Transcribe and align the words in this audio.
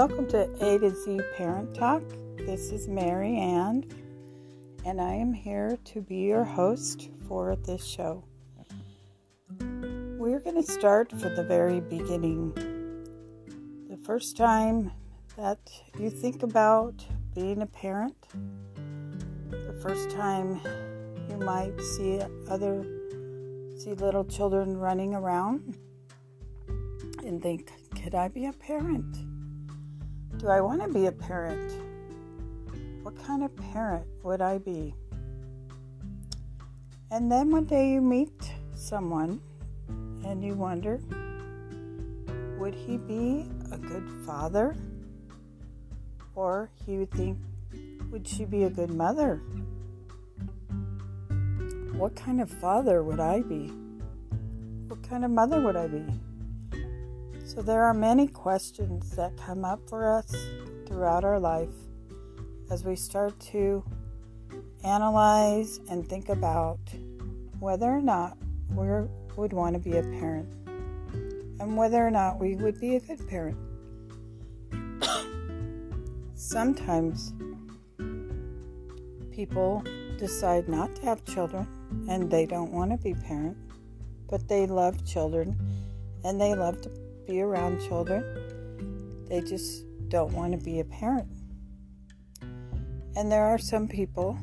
Welcome 0.00 0.28
to 0.28 0.48
A 0.64 0.78
to 0.78 0.94
Z 0.94 1.20
Parent 1.36 1.74
Talk. 1.74 2.02
This 2.38 2.70
is 2.72 2.88
Mary 2.88 3.36
Ann, 3.36 3.84
and 4.86 4.98
I 4.98 5.12
am 5.12 5.34
here 5.34 5.76
to 5.84 6.00
be 6.00 6.20
your 6.20 6.42
host 6.42 7.10
for 7.28 7.54
this 7.54 7.84
show. 7.84 8.24
We're 9.60 10.40
going 10.40 10.56
to 10.56 10.62
start 10.62 11.10
from 11.10 11.36
the 11.36 11.44
very 11.44 11.80
beginning. 11.80 12.54
The 13.90 13.98
first 13.98 14.38
time 14.38 14.90
that 15.36 15.58
you 15.98 16.08
think 16.08 16.44
about 16.44 17.04
being 17.34 17.60
a 17.60 17.66
parent, 17.66 18.16
the 19.50 19.78
first 19.82 20.08
time 20.08 20.62
you 21.28 21.36
might 21.36 21.78
see 21.78 22.22
other 22.48 22.86
see 23.76 23.92
little 23.92 24.24
children 24.24 24.78
running 24.78 25.12
around 25.12 25.76
and 27.22 27.42
think, 27.42 27.70
could 28.02 28.14
I 28.14 28.28
be 28.28 28.46
a 28.46 28.54
parent? 28.54 29.29
Do 30.40 30.48
I 30.48 30.62
want 30.62 30.80
to 30.80 30.88
be 30.88 31.04
a 31.04 31.12
parent? 31.12 31.70
What 33.02 33.14
kind 33.26 33.44
of 33.44 33.54
parent 33.54 34.06
would 34.22 34.40
I 34.40 34.56
be? 34.56 34.94
And 37.10 37.30
then 37.30 37.50
one 37.50 37.66
day 37.66 37.90
you 37.90 38.00
meet 38.00 38.32
someone 38.74 39.42
and 40.24 40.42
you 40.42 40.54
wonder, 40.54 40.98
would 42.58 42.74
he 42.74 42.96
be 42.96 43.50
a 43.70 43.76
good 43.76 44.08
father? 44.24 44.74
Or 46.34 46.70
you 46.86 47.00
would 47.00 47.10
think, 47.10 47.36
would 48.10 48.26
she 48.26 48.46
be 48.46 48.62
a 48.62 48.70
good 48.70 48.94
mother? 48.94 49.42
What 51.92 52.16
kind 52.16 52.40
of 52.40 52.48
father 52.48 53.02
would 53.02 53.20
I 53.20 53.42
be? 53.42 53.70
What 54.88 55.06
kind 55.06 55.22
of 55.22 55.32
mother 55.32 55.60
would 55.60 55.76
I 55.76 55.86
be? 55.86 56.06
So, 57.52 57.62
there 57.62 57.82
are 57.82 57.94
many 57.94 58.28
questions 58.28 59.10
that 59.16 59.36
come 59.36 59.64
up 59.64 59.80
for 59.88 60.08
us 60.08 60.32
throughout 60.86 61.24
our 61.24 61.40
life 61.40 61.74
as 62.70 62.84
we 62.84 62.94
start 62.94 63.40
to 63.50 63.82
analyze 64.84 65.80
and 65.90 66.08
think 66.08 66.28
about 66.28 66.78
whether 67.58 67.90
or 67.90 68.00
not 68.00 68.38
we 68.68 68.86
would 69.36 69.52
want 69.52 69.74
to 69.74 69.80
be 69.80 69.96
a 69.96 70.02
parent 70.02 70.48
and 71.58 71.76
whether 71.76 72.06
or 72.06 72.12
not 72.12 72.38
we 72.38 72.54
would 72.54 72.78
be 72.80 72.94
a 72.94 73.00
good 73.00 73.28
parent. 73.28 73.58
Sometimes 76.36 77.34
people 79.32 79.82
decide 80.20 80.68
not 80.68 80.94
to 80.94 81.02
have 81.02 81.24
children 81.24 81.66
and 82.08 82.30
they 82.30 82.46
don't 82.46 82.70
want 82.70 82.92
to 82.92 82.96
be 82.96 83.12
parent, 83.12 83.56
but 84.28 84.46
they 84.46 84.68
love 84.68 85.04
children 85.04 85.58
and 86.22 86.40
they 86.40 86.54
love 86.54 86.80
to 86.82 87.09
be 87.30 87.40
around 87.40 87.80
children. 87.80 88.24
They 89.28 89.40
just 89.40 89.84
don't 90.08 90.32
want 90.32 90.52
to 90.52 90.58
be 90.58 90.80
a 90.80 90.84
parent. 90.84 91.28
And 93.16 93.30
there 93.30 93.44
are 93.44 93.58
some 93.58 93.86
people 93.86 94.36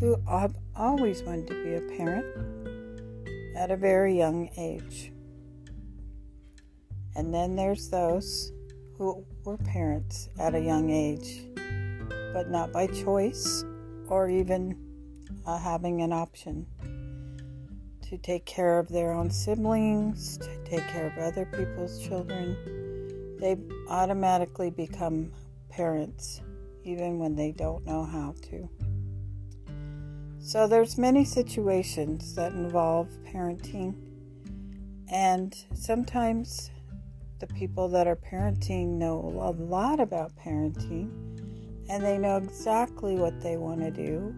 who 0.00 0.16
have 0.28 0.56
always 0.74 1.22
wanted 1.22 1.46
to 1.46 1.64
be 1.64 1.74
a 1.74 1.96
parent 1.96 2.26
at 3.56 3.70
a 3.70 3.76
very 3.76 4.16
young 4.16 4.50
age. 4.56 5.12
And 7.14 7.32
then 7.32 7.54
there's 7.54 7.88
those 7.88 8.52
who 8.96 9.24
were 9.44 9.58
parents 9.58 10.28
at 10.40 10.56
a 10.56 10.60
young 10.60 10.90
age, 10.90 11.46
but 12.32 12.50
not 12.50 12.72
by 12.72 12.88
choice 12.88 13.64
or 14.08 14.28
even 14.28 14.76
uh, 15.46 15.58
having 15.58 16.02
an 16.02 16.12
option 16.12 16.66
to 18.08 18.16
take 18.16 18.46
care 18.46 18.78
of 18.78 18.88
their 18.88 19.12
own 19.12 19.30
siblings, 19.30 20.38
to 20.38 20.64
take 20.64 20.86
care 20.88 21.06
of 21.06 21.18
other 21.18 21.44
people's 21.44 22.02
children. 22.02 22.56
They 23.38 23.56
automatically 23.90 24.70
become 24.70 25.32
parents 25.68 26.40
even 26.84 27.18
when 27.18 27.36
they 27.36 27.52
don't 27.52 27.84
know 27.84 28.04
how 28.04 28.34
to. 28.50 28.68
So 30.40 30.66
there's 30.66 30.96
many 30.96 31.24
situations 31.24 32.34
that 32.34 32.52
involve 32.52 33.08
parenting 33.26 33.94
and 35.10 35.54
sometimes 35.74 36.70
the 37.40 37.46
people 37.46 37.88
that 37.88 38.06
are 38.06 38.16
parenting 38.16 38.98
know 38.98 39.20
a 39.20 39.52
lot 39.62 40.00
about 40.00 40.32
parenting 40.36 41.10
and 41.90 42.02
they 42.02 42.18
know 42.18 42.36
exactly 42.36 43.16
what 43.16 43.40
they 43.40 43.56
want 43.56 43.80
to 43.80 43.90
do 43.90 44.34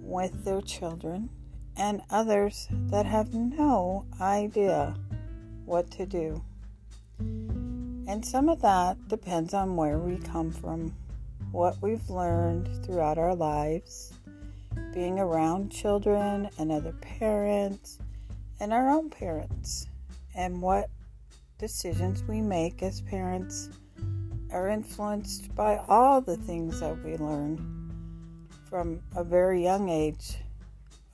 with 0.00 0.44
their 0.44 0.60
children 0.62 1.28
and 1.76 2.02
others 2.10 2.68
that 2.70 3.06
have 3.06 3.34
no 3.34 4.06
idea 4.20 4.94
what 5.64 5.90
to 5.92 6.06
do. 6.06 6.42
And 7.18 8.24
some 8.24 8.48
of 8.48 8.60
that 8.62 8.96
depends 9.08 9.54
on 9.54 9.76
where 9.76 9.98
we 9.98 10.18
come 10.18 10.50
from, 10.50 10.94
what 11.52 11.80
we've 11.80 12.10
learned 12.10 12.84
throughout 12.84 13.18
our 13.18 13.34
lives, 13.34 14.12
being 14.92 15.18
around 15.18 15.70
children 15.70 16.50
and 16.58 16.72
other 16.72 16.92
parents 17.00 17.98
and 18.58 18.72
our 18.72 18.90
own 18.90 19.08
parents, 19.10 19.86
and 20.34 20.60
what 20.60 20.90
decisions 21.58 22.24
we 22.24 22.40
make 22.40 22.82
as 22.82 23.00
parents 23.02 23.70
are 24.52 24.68
influenced 24.68 25.54
by 25.54 25.76
all 25.88 26.20
the 26.20 26.36
things 26.36 26.80
that 26.80 27.02
we 27.04 27.16
learn 27.16 27.90
from 28.68 29.00
a 29.16 29.22
very 29.22 29.62
young 29.62 29.88
age 29.88 30.38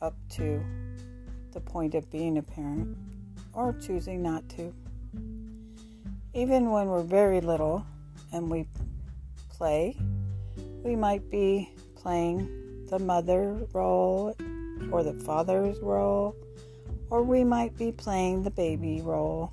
up 0.07 0.15
to 0.29 0.65
the 1.53 1.61
point 1.61 1.97
of 1.97 2.09
being 2.13 2.39
a 2.39 2.43
parent 2.43 2.97
or 3.53 3.73
choosing 3.73 4.23
not 4.23 4.49
to. 4.49 4.73
Even 6.33 6.71
when 6.71 6.87
we're 6.87 7.03
very 7.03 7.41
little 7.41 7.85
and 8.33 8.49
we 8.49 8.69
play, 9.51 9.97
we 10.85 10.95
might 10.95 11.29
be 11.29 11.69
playing 11.97 12.87
the 12.89 13.01
mother 13.01 13.59
role 13.73 14.37
or 14.93 15.03
the 15.03 15.13
father's 15.13 15.81
role, 15.81 16.37
or 17.11 17.25
we 17.25 17.43
might 17.43 17.77
be 17.77 17.91
playing 17.91 18.45
the 18.45 18.51
baby 18.51 19.01
role. 19.03 19.53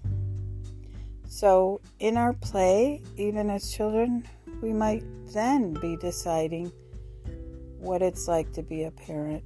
So, 1.26 1.82
in 2.00 2.16
our 2.16 2.34
play, 2.34 3.02
even 3.18 3.50
as 3.50 3.72
children, 3.72 4.28
we 4.62 4.72
might 4.72 5.04
then 5.34 5.74
be 5.74 5.98
deciding 5.98 6.72
what 7.80 8.04
it's 8.04 8.28
like 8.28 8.54
to 8.54 8.62
be 8.62 8.84
a 8.84 8.92
parent 8.92 9.44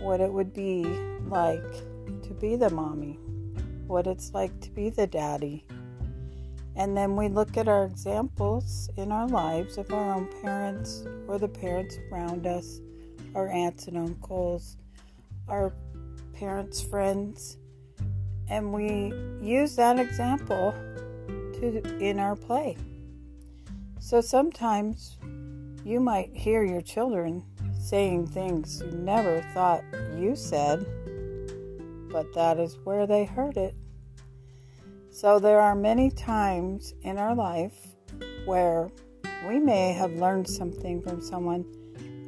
what 0.00 0.20
it 0.20 0.32
would 0.32 0.52
be 0.52 0.84
like 1.26 1.72
to 2.22 2.34
be 2.40 2.56
the 2.56 2.70
mommy, 2.70 3.18
what 3.86 4.06
it's 4.06 4.32
like 4.32 4.60
to 4.60 4.70
be 4.70 4.90
the 4.90 5.06
daddy. 5.06 5.64
And 6.76 6.96
then 6.96 7.16
we 7.16 7.28
look 7.28 7.56
at 7.56 7.66
our 7.66 7.84
examples 7.84 8.88
in 8.96 9.10
our 9.10 9.26
lives 9.26 9.78
of 9.78 9.92
our 9.92 10.14
own 10.14 10.28
parents 10.42 11.04
or 11.26 11.38
the 11.38 11.48
parents 11.48 11.98
around 12.12 12.46
us, 12.46 12.80
our 13.34 13.48
aunts 13.48 13.88
and 13.88 13.98
uncles, 13.98 14.76
our 15.48 15.74
parents' 16.34 16.80
friends, 16.80 17.58
and 18.48 18.72
we 18.72 19.12
use 19.40 19.74
that 19.76 19.98
example 19.98 20.72
to 21.54 21.98
in 21.98 22.20
our 22.20 22.36
play. 22.36 22.76
So 23.98 24.20
sometimes 24.20 25.18
you 25.84 26.00
might 26.00 26.34
hear 26.34 26.62
your 26.62 26.80
children 26.80 27.42
saying 27.88 28.26
things 28.26 28.82
you 28.84 28.98
never 28.98 29.40
thought 29.54 29.82
you 30.14 30.36
said, 30.36 30.84
but 32.12 32.30
that 32.34 32.58
is 32.58 32.78
where 32.84 33.06
they 33.06 33.24
heard 33.24 33.56
it. 33.56 33.74
So 35.08 35.38
there 35.38 35.58
are 35.58 35.74
many 35.74 36.10
times 36.10 36.92
in 37.00 37.16
our 37.16 37.34
life 37.34 37.96
where 38.44 38.90
we 39.48 39.58
may 39.58 39.94
have 39.94 40.12
learned 40.12 40.46
something 40.46 41.00
from 41.00 41.22
someone 41.22 41.64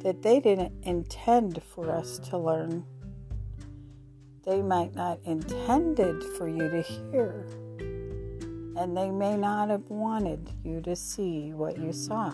that 0.01 0.23
they 0.23 0.39
didn't 0.39 0.73
intend 0.83 1.61
for 1.61 1.91
us 1.91 2.17
to 2.29 2.39
learn. 2.39 2.83
They 4.43 4.63
might 4.63 4.95
not 4.95 5.19
intended 5.25 6.23
for 6.39 6.47
you 6.47 6.71
to 6.71 6.81
hear, 6.81 7.45
and 7.77 8.97
they 8.97 9.11
may 9.11 9.37
not 9.37 9.69
have 9.69 9.87
wanted 9.89 10.49
you 10.63 10.81
to 10.81 10.95
see 10.95 11.53
what 11.53 11.77
you 11.77 11.93
saw. 11.93 12.33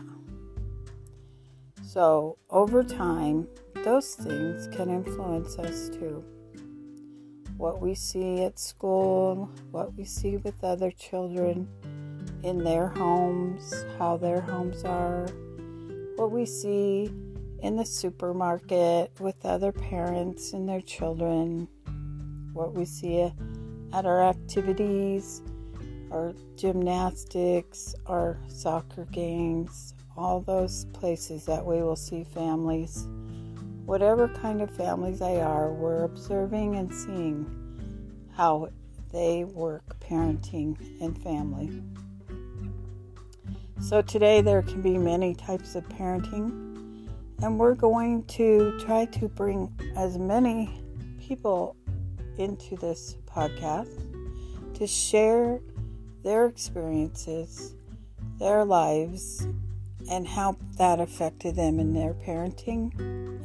So, 1.98 2.38
over 2.52 2.84
time, 2.84 3.48
those 3.84 4.14
things 4.14 4.68
can 4.68 4.92
influence 4.92 5.58
us 5.58 5.90
too. 5.90 6.24
What 7.58 7.82
we 7.82 7.96
see 7.96 8.44
at 8.44 8.60
school, 8.60 9.50
what 9.72 9.96
we 9.96 10.04
see 10.04 10.38
with 10.38 10.64
other 10.64 10.92
children 10.92 11.68
in 12.44 12.64
their 12.64 12.90
homes, 12.90 13.84
how 13.98 14.16
their 14.16 14.42
homes 14.42 14.84
are, 14.84 15.26
what 16.18 16.30
we 16.30 16.46
see 16.46 17.12
in 17.64 17.76
the 17.76 17.86
supermarket 17.86 19.20
with 19.20 19.44
other 19.44 19.72
parents 19.72 20.54
and 20.54 20.70
their 20.70 20.82
children, 20.82 21.68
what 22.54 22.76
we 22.76 22.86
see 22.86 23.22
at 23.92 24.06
our 24.06 24.22
activities, 24.22 25.42
our 26.12 26.36
gymnastics, 26.58 27.96
our 28.06 28.38
soccer 28.50 29.06
games, 29.06 29.96
all 30.18 30.42
those 30.42 30.86
places 30.94 31.46
that 31.46 31.64
we 31.64 31.82
will 31.82 31.96
see 31.96 32.24
families, 32.24 33.08
whatever 33.86 34.28
kind 34.28 34.62
of 34.62 34.70
families 34.72 35.20
they 35.20 35.40
are, 35.40 35.72
we're 35.72 36.04
observing 36.04 36.76
and 36.76 36.94
seeing 36.94 37.46
how 38.36 38.70
they 39.12 39.44
work 39.44 40.00
parenting 40.00 40.76
and 41.02 41.22
family. 41.22 41.82
So, 43.80 44.02
today 44.02 44.42
there 44.42 44.64
can 44.64 44.82
be 44.82 44.98
many 44.98 45.36
types 45.36 45.76
of 45.76 45.88
parenting, 45.88 47.08
and 47.44 47.60
we're 47.60 47.76
going 47.76 48.24
to 48.26 48.78
try 48.80 49.06
to 49.06 49.30
bring 49.30 49.72
as 49.96 50.18
many 50.18 50.82
people 51.20 51.76
into 52.38 52.76
this 52.76 53.18
podcast 53.28 54.76
to 54.76 54.88
share 54.88 55.62
their 56.24 56.48
experiences, 56.48 57.76
their 58.40 58.66
lives, 58.66 59.48
and 60.10 60.28
how 60.28 60.58
that 60.78 61.00
affected 61.00 61.56
them 61.56 61.80
in 61.80 61.94
their 61.94 62.14
parenting, 62.14 62.92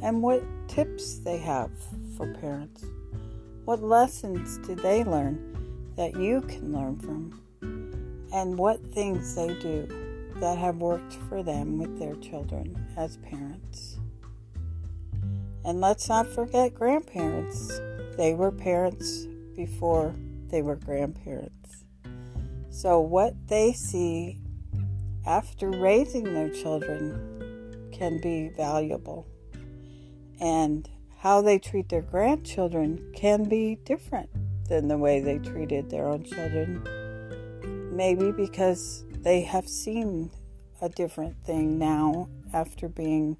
and 0.01 0.21
what 0.21 0.43
tips 0.67 1.19
they 1.19 1.37
have 1.37 1.71
for 2.17 2.33
parents. 2.35 2.85
What 3.65 3.81
lessons 3.81 4.57
did 4.67 4.79
they 4.79 5.03
learn 5.03 5.93
that 5.95 6.17
you 6.17 6.41
can 6.41 6.73
learn 6.73 6.99
from? 6.99 7.39
And 8.33 8.57
what 8.57 8.85
things 8.93 9.35
they 9.35 9.53
do 9.59 9.87
that 10.39 10.57
have 10.57 10.77
worked 10.77 11.13
for 11.29 11.43
them 11.43 11.77
with 11.77 11.99
their 11.99 12.15
children 12.15 12.87
as 12.97 13.17
parents. 13.17 13.97
And 15.63 15.79
let's 15.79 16.09
not 16.09 16.27
forget 16.27 16.73
grandparents. 16.73 17.79
They 18.17 18.33
were 18.33 18.51
parents 18.51 19.27
before 19.55 20.13
they 20.49 20.61
were 20.61 20.75
grandparents. 20.75 21.85
So, 22.69 22.99
what 22.99 23.47
they 23.47 23.71
see 23.71 24.39
after 25.25 25.69
raising 25.69 26.33
their 26.33 26.49
children 26.49 27.89
can 27.91 28.19
be 28.19 28.49
valuable. 28.49 29.27
And 30.39 30.89
how 31.19 31.41
they 31.41 31.59
treat 31.59 31.89
their 31.89 32.01
grandchildren 32.01 33.13
can 33.15 33.47
be 33.47 33.75
different 33.85 34.29
than 34.67 34.87
the 34.87 34.97
way 34.97 35.21
they 35.21 35.37
treated 35.37 35.89
their 35.89 36.07
own 36.07 36.23
children. 36.23 36.83
Maybe 37.95 38.31
because 38.31 39.05
they 39.21 39.41
have 39.41 39.67
seen 39.67 40.31
a 40.81 40.89
different 40.89 41.41
thing 41.45 41.77
now 41.77 42.27
after 42.53 42.89
being 42.89 43.37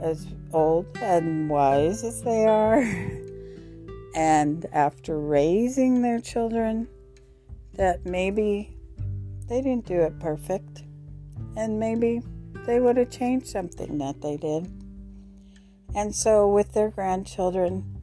as 0.00 0.26
old 0.52 0.86
and 1.00 1.48
wise 1.48 2.02
as 2.02 2.22
they 2.22 2.46
are, 2.46 2.80
and 4.14 4.66
after 4.72 5.18
raising 5.18 6.02
their 6.02 6.20
children, 6.20 6.88
that 7.74 8.04
maybe 8.04 8.75
they 9.48 9.62
didn't 9.62 9.86
do 9.86 10.00
it 10.00 10.18
perfect, 10.18 10.82
and 11.56 11.78
maybe 11.78 12.20
they 12.66 12.80
would 12.80 12.96
have 12.96 13.10
changed 13.10 13.46
something 13.46 13.98
that 13.98 14.20
they 14.20 14.36
did. 14.36 14.70
And 15.94 16.14
so, 16.14 16.48
with 16.48 16.72
their 16.72 16.90
grandchildren, 16.90 18.02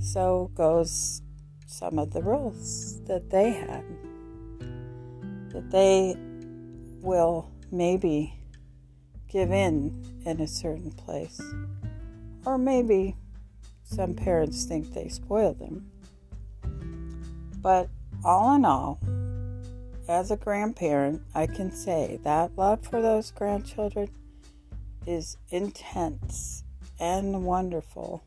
so 0.00 0.50
goes 0.54 1.22
some 1.66 1.98
of 1.98 2.12
the 2.12 2.22
rules 2.22 3.00
that 3.04 3.30
they 3.30 3.50
had. 3.50 3.84
That 5.50 5.70
they 5.70 6.16
will 7.00 7.50
maybe 7.70 8.34
give 9.28 9.50
in 9.50 10.20
in 10.24 10.40
a 10.40 10.46
certain 10.46 10.92
place. 10.92 11.40
Or 12.44 12.58
maybe 12.58 13.16
some 13.84 14.14
parents 14.14 14.64
think 14.64 14.92
they 14.92 15.08
spoil 15.08 15.54
them. 15.54 15.90
But 17.60 17.88
all 18.24 18.54
in 18.54 18.64
all, 18.64 19.00
as 20.12 20.30
a 20.30 20.36
grandparent, 20.36 21.22
I 21.34 21.46
can 21.46 21.70
say 21.70 22.20
that 22.22 22.52
love 22.58 22.84
for 22.84 23.00
those 23.00 23.30
grandchildren 23.30 24.10
is 25.06 25.38
intense 25.48 26.64
and 27.00 27.44
wonderful 27.46 28.22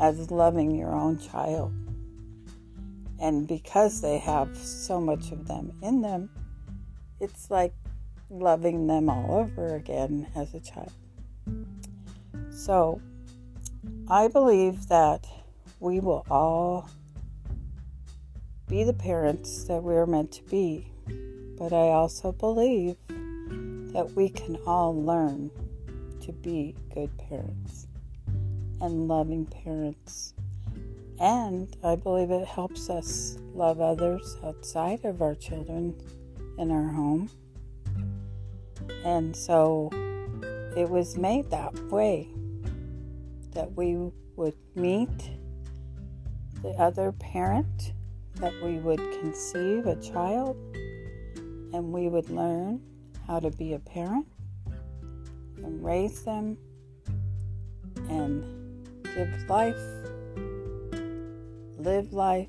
as 0.00 0.30
loving 0.30 0.74
your 0.74 0.94
own 0.94 1.18
child. 1.18 1.74
And 3.20 3.46
because 3.46 4.00
they 4.00 4.16
have 4.18 4.56
so 4.56 4.98
much 4.98 5.32
of 5.32 5.46
them 5.46 5.70
in 5.82 6.00
them, 6.00 6.30
it's 7.20 7.50
like 7.50 7.74
loving 8.30 8.86
them 8.86 9.10
all 9.10 9.36
over 9.36 9.74
again 9.74 10.26
as 10.34 10.54
a 10.54 10.60
child. 10.60 10.92
So, 12.50 13.02
I 14.08 14.28
believe 14.28 14.88
that 14.88 15.26
we 15.78 16.00
will 16.00 16.24
all 16.30 16.88
be 18.68 18.84
the 18.84 18.92
parents 18.92 19.64
that 19.64 19.82
we're 19.82 20.06
meant 20.06 20.32
to 20.32 20.42
be, 20.44 20.90
but 21.56 21.72
I 21.72 21.90
also 21.90 22.32
believe 22.32 22.96
that 23.92 24.12
we 24.14 24.28
can 24.28 24.56
all 24.66 24.94
learn 24.94 25.50
to 26.20 26.32
be 26.32 26.74
good 26.92 27.16
parents 27.16 27.86
and 28.80 29.08
loving 29.08 29.46
parents. 29.46 30.34
And 31.18 31.74
I 31.82 31.96
believe 31.96 32.30
it 32.30 32.46
helps 32.46 32.90
us 32.90 33.38
love 33.54 33.80
others 33.80 34.36
outside 34.44 35.04
of 35.04 35.22
our 35.22 35.34
children 35.34 35.94
in 36.58 36.70
our 36.70 36.88
home. 36.88 37.30
And 39.04 39.34
so 39.34 39.90
it 40.76 40.90
was 40.90 41.16
made 41.16 41.50
that 41.50 41.74
way 41.90 42.28
that 43.52 43.72
we 43.76 44.10
would 44.36 44.56
meet 44.74 45.08
the 46.62 46.70
other 46.70 47.12
parent, 47.12 47.92
that 48.36 48.52
we 48.62 48.78
would 48.78 49.00
conceive 49.20 49.86
a 49.86 49.96
child, 49.96 50.56
and 51.72 51.92
we 51.92 52.08
would 52.08 52.30
learn 52.30 52.80
how 53.26 53.40
to 53.40 53.50
be 53.50 53.74
a 53.74 53.78
parent 53.78 54.26
and 55.56 55.84
raise 55.84 56.22
them 56.22 56.56
and 58.08 58.44
give 59.02 59.48
life, 59.48 59.76
live 61.78 62.12
life, 62.12 62.48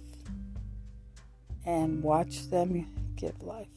and 1.66 2.04
watch 2.04 2.50
them 2.50 2.86
give 3.16 3.42
life. 3.42 3.68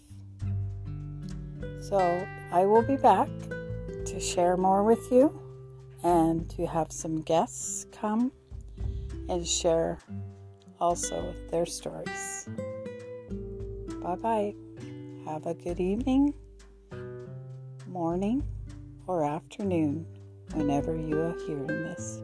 So 1.80 2.26
I 2.52 2.66
will 2.66 2.82
be 2.82 2.96
back 2.96 3.28
to 4.06 4.20
share 4.20 4.56
more 4.56 4.82
with 4.82 5.10
you 5.10 5.40
and 6.02 6.48
to 6.50 6.66
have 6.66 6.90
some 6.92 7.20
guests 7.22 7.86
come 7.92 8.32
and 9.28 9.46
share 9.46 9.98
also 10.80 11.34
their 11.50 11.66
stories. 11.66 12.48
Bye 14.02 14.16
bye. 14.16 14.54
Have 15.26 15.46
a 15.46 15.54
good 15.54 15.78
evening, 15.78 16.34
morning, 17.86 18.42
or 19.06 19.24
afternoon 19.24 20.06
whenever 20.54 20.96
you 20.96 21.18
are 21.20 21.36
hearing 21.46 21.66
this. 21.66 22.22